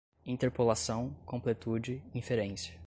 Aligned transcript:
interpolação, 0.25 1.15
completude, 1.27 2.01
inferência 2.15 2.73